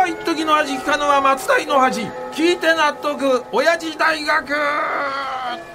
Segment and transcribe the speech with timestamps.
[0.00, 2.00] は一時の味聞かぬは松代の恥
[2.32, 4.48] 聞いて納得親父大学。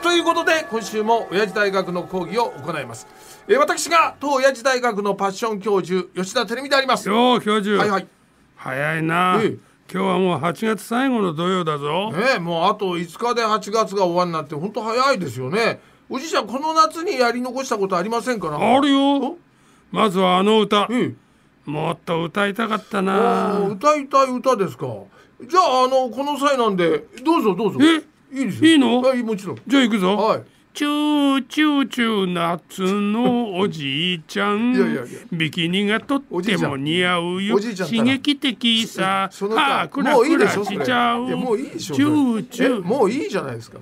[0.01, 3.05] ということで今週も親父大学の講義を行います。
[3.47, 7.07] えー私が当親父大学のパッション教授吉田照美であります。
[7.07, 8.07] よう教授、はいはい。
[8.56, 9.57] 早いな、ええ。
[9.93, 15.79] 今日はもう8月最後の土曜だぞ、ねえもうあと5日で8月が終わりになって本当早いですよね。
[16.09, 18.49] おじいちゃんこの夏にやり残したことありませんか？
[18.49, 19.38] なあるよ。
[19.91, 20.88] まずはあの歌。
[20.89, 21.24] ええ
[21.66, 24.85] もっと歌いたかったあなー歌いたい歌ですか？
[25.41, 27.79] じゃああのこの際なんでどうぞどうぞ。
[27.81, 28.37] え？
[28.37, 28.71] いいですよ。
[28.71, 29.01] いいの？
[29.01, 29.59] はいもちろん。
[29.67, 30.43] じゃあ行くぞ、はい。
[30.73, 34.75] チューチューチュー夏のおじいちゃん。
[34.75, 35.20] いやいやいや。
[35.31, 37.59] ビキニがとっても似合うよ。
[37.59, 37.73] 刺
[38.03, 39.29] 激的さ。
[39.31, 41.37] そのはあクラクラでしちゃう。
[41.37, 43.79] もういいでしょチューチュえーもういいじゃないですか。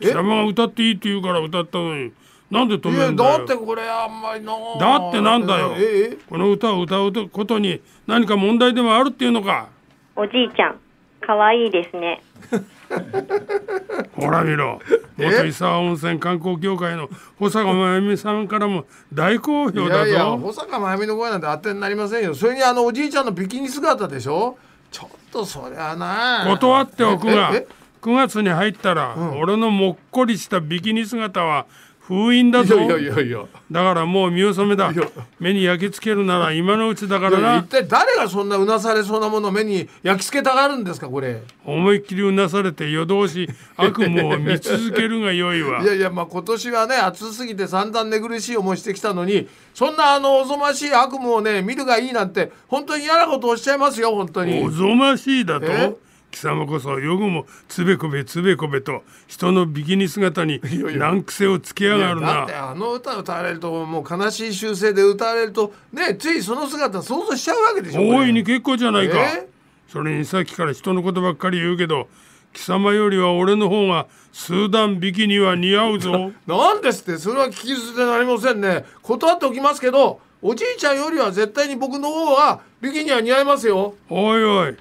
[0.00, 2.12] え貴様が歌っていいって言うから歌ったのに
[2.50, 3.38] なんで止めんだよ。
[3.38, 5.74] だってこれあんまりなだってなんだよ。
[5.76, 9.68] ええこの歌を歌うことに何か問題でもあるっていうのか。
[10.16, 10.78] おじいちゃん、
[11.20, 12.22] 可愛いですね。
[14.16, 14.78] ほら見ろ。
[15.18, 15.24] え？
[15.26, 22.34] 元伊沢温泉観光協会の保坂真由美さんからも大好評だいやいやぞ保坂真由美の声なんて当てになりませんよ。
[22.34, 24.56] それにあのおじいちゃんのビキニ姿でしょ？
[24.92, 27.50] ちょっとそりゃな断っておくが。
[27.54, 27.56] え？
[27.56, 27.66] え
[28.02, 31.64] ？9月に入ったら、俺のもっこりしたビキニ姿は
[32.06, 32.78] 封印だぞ。
[32.78, 34.92] いやいやいやだからもう見納めだ。
[35.40, 37.56] 目に焼き付けるなら今のうちだからな。
[37.56, 41.42] 一体誰がそんなうなされそうなものを目に焼き付けたがるんですかこれ。
[41.64, 45.80] 思いっきりうなされて夜通し悪夢を見続けるがよいわ。
[45.84, 54.62] いやいやまあ今年はね暑すぎて散々寝苦しい思いしてきたのにそんなあのおぞましい悪夢をね見るがいいなんて本当に嫌なことをおっしゃいますよ本当に。
[54.62, 55.66] おぞましいだと？
[55.68, 55.94] え？
[56.34, 60.60] 貴様こそよくもつべこべつべこべと人のビキニ姿に
[60.98, 62.26] 難癖をつけやがるな。
[62.26, 69.18] だってあの歌歌われるともう悲しい修正で歌われるとねついその姿想像しちゃうわけでしょ大いに結構じゃないか。
[69.22, 69.48] え？
[69.88, 72.08] それにさっきから人のことばっかり言うけど
[72.52, 76.32] 貴様よりは俺の方がスーダンビキニは似合うぞ。
[76.48, 78.84] なんですってそれは聞き捨てなりませんね。
[79.02, 83.94] 断っておきますけどおじいちゃんよりは絶対に僕の方がビキニは似合いますよ。
[84.10, 84.76] おいおい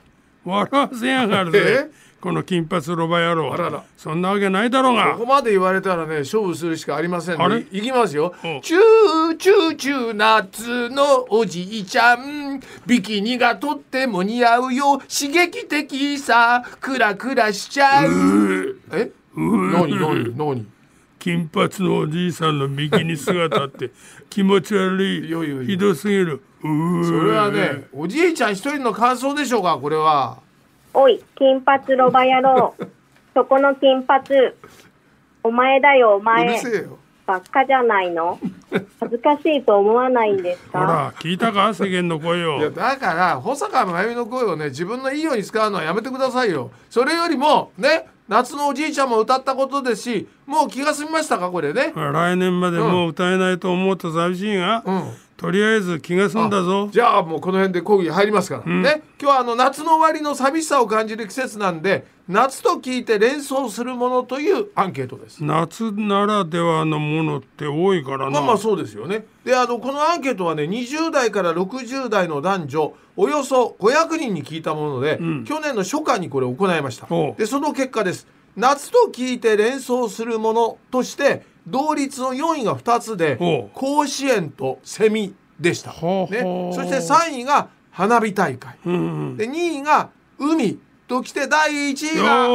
[0.45, 1.89] 笑わせやがるぜ。
[1.89, 2.03] え？
[2.21, 3.53] この金髪ロバ野郎。
[3.53, 3.83] あらら。
[3.97, 5.11] そんなわけないだろうが。
[5.11, 7.41] ここまで言われたらね勝負するしかありません。
[7.41, 7.59] あれ？
[7.59, 8.33] ねいいきますよ。
[8.43, 8.47] う。
[8.47, 12.61] んチューチューチュー夏のおじいちゃん。
[12.85, 14.99] ビキニがとっても似合うよ。
[14.99, 16.63] 刺激的さ。
[16.79, 18.77] クラクラしちゃう。
[18.93, 19.11] え？
[19.35, 20.65] 何何何？
[21.23, 23.91] 金髪のおじいさんのビキニ姿って
[24.29, 25.65] 気持ち悪い。
[25.65, 26.41] ひどすぎる。
[26.61, 27.03] うー。
[27.05, 30.39] それはねおじいちゃん一人の感想でしょうかこれは。
[30.93, 32.75] おい、金髪ロバ野郎。
[33.33, 34.25] そこの金髪。
[35.43, 36.57] お前だよ、おうる前。
[36.57, 36.99] せえよ。
[37.25, 38.37] ばっかじゃないの？
[38.99, 41.73] 恥ずかしいと思わないんですほから聞いたか？
[41.73, 46.69] 世間の声いやをだから保坂真由美の声をね自分のいいように使うのはやめてくださいよ。
[46.89, 51.93] それよりもね夏のおじいちゃんも歌ったことですしもう気が済みましたかこれね。
[51.95, 56.89] 来年までもう歌えないと思うと寂しいが、うんとりあえず気が済んだぞ。
[56.91, 59.01] じゃあもうこの辺で講義入りますから、ね。
[59.19, 65.43] 今日はあの夏の終わりの寂しさを感じる季節なんで夏と聞いて連想するものというアンケートです。
[65.43, 69.25] 夏ならではのものって多いからな、まあまあそうですよね。
[69.43, 77.07] であのこのアンケートはね20代から60代の男女およそ500人に聞いたもので、去年の初夏にこれを行いました。
[77.37, 78.27] でその結果です。
[78.55, 83.37] 夏と聞いて連想するものとして同率の4位が2つで
[83.73, 86.75] 甲子園とセミでした、ほうほう。
[86.75, 88.77] ね、そして3位が花火大会。
[88.85, 88.97] うんう
[89.33, 92.47] んで2位が海ときて第1位が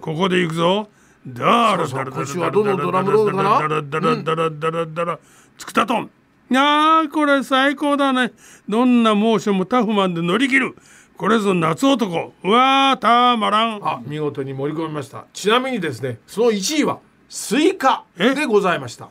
[0.00, 0.88] こで行くぞ。
[1.26, 5.18] だらだらだらラムロールかなだらだらだらだらだら
[5.56, 6.10] つくたとん
[6.50, 8.32] いやーこれ最高だね
[8.68, 10.76] どんな猛暑もタフマンで乗り切る
[11.16, 16.98] これぞ夏男うわーたまらんあ見事に盛り込みましたちなみにですねその1位は
[17.34, 18.34] スイカえ？
[18.34, 19.06] でございました。
[19.06, 19.08] へ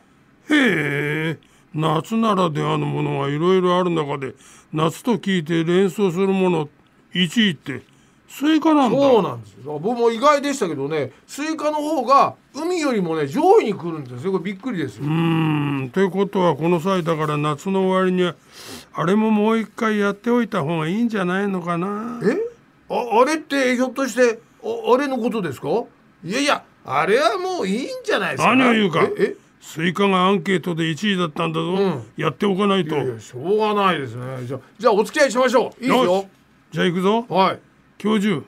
[0.50, 1.38] え。
[1.74, 4.34] 夏ならではのものがいろいろある中で
[4.72, 6.68] 夏と聞いて連想するもの
[7.14, 7.82] 1位って
[8.28, 8.96] スイカなんだ。
[8.96, 9.76] そうなんですよ。
[9.80, 14.30] 僕も意外でしたけどねスイカの方が海よりもね上位に来るんですよ。
[14.30, 15.04] これびっくりですよ。
[15.04, 15.10] うー
[15.86, 15.90] ん。
[15.90, 18.36] ということはこの際だから夏の終わりには
[18.92, 22.20] あれももう一回やっておいた方がいいんじゃないのかな。
[22.22, 22.38] え？
[22.88, 25.66] ああれってひょっとしてああれのことですか？
[26.24, 28.54] いやいやあれはもういいんじゃないですか？
[28.56, 29.08] 何を言うか？
[29.18, 32.04] えスイカがアンケートで1位だったんだぞ、ん。
[32.16, 32.96] やっておかないと。
[32.96, 34.44] えいやしょうがないですね。
[34.44, 35.84] じゃあじゃあお付き合いしましょう。
[35.84, 36.26] いいよ。
[36.72, 37.26] じゃあ行くぞ。
[37.28, 37.58] はい。
[37.98, 38.42] 教授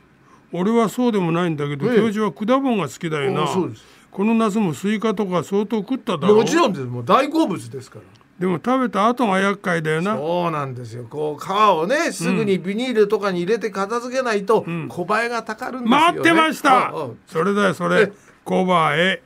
[0.53, 1.97] 俺はそうでもないんだけど、ええ。
[1.99, 3.45] 教授は果物が好きだよな。
[3.45, 3.85] あそうです。
[4.11, 6.35] この夏もスイカとか相当食っただろ？
[6.35, 6.85] もちろんです。
[6.85, 8.05] もう大好物ですから
[8.39, 10.17] でも食べた後が厄介だよな。
[10.17, 11.07] そうなんですよ。
[11.09, 16.07] こう皮をねすぐにビニールとかに入れて片付けないと小バエがたかるんですよ、ね。
[16.07, 16.93] 待ってました。
[17.27, 18.07] それだよそえ。
[18.07, 18.13] れ
[18.45, 19.23] 小映え。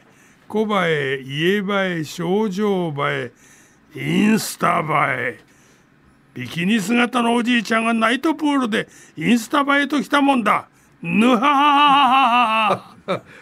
[0.46, 3.32] 小映え家映え症状映
[3.94, 4.84] えインスタ映
[5.18, 5.40] え。
[6.34, 10.68] ビキニ姿のおじいちゃんがナイトプールでインスタ映えときたもんだ
[11.02, 12.94] ぬ は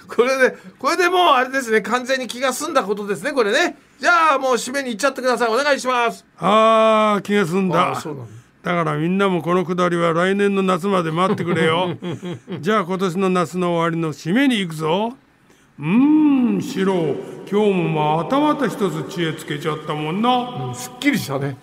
[0.08, 1.81] これでこれでもうあれですね。
[1.81, 3.76] 完全に気が済んだことですねこれね。
[3.99, 5.49] じゃあもう締めに行っちゃってください。
[5.49, 6.25] お願いします。
[6.38, 7.93] あー気が済んだ。
[7.93, 8.32] あそうなんだ。
[8.62, 11.97] だからみんなもこのくだりは来年の夏まで待ってくれよ。
[12.61, 15.14] じゃあ今年の夏の終わりの締めに行くぞ。
[15.79, 17.14] うーんシロ
[17.50, 20.73] 今日もまたまた一つ知恵つけちゃったもんな。
[20.75, 21.56] すっきりしたね